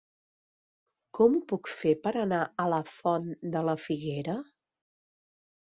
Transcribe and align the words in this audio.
Com 1.17 1.35
ho 1.39 1.41
puc 1.51 1.69
fer 1.81 1.93
per 2.07 2.13
anar 2.21 2.41
a 2.63 2.67
la 2.75 2.81
Font 2.95 3.29
de 3.57 3.63
la 3.71 3.79
Figuera? 3.85 4.37